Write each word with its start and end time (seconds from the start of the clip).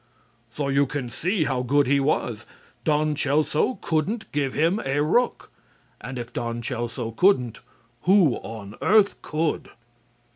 So 0.55 0.69
you 0.69 0.87
can 0.87 1.11
see 1.11 1.43
how 1.43 1.61
good 1.61 1.85
he 1.85 1.99
was. 1.99 2.47
Don 2.85 3.13
Celso 3.13 3.79
couldn't 3.81 4.31
give 4.31 4.53
him 4.55 4.81
a 4.83 5.03
rook. 5.03 5.51
And 6.01 6.17
if 6.17 6.33
Don 6.33 6.63
Celso 6.63 7.15
couldn't, 7.15 7.59
who 8.05 8.37
on 8.37 8.73
earth 8.81 9.21
could? 9.21 9.69